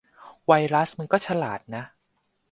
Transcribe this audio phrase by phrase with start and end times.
[0.45, 1.83] ไวรัสมันก็ฉลาดนะ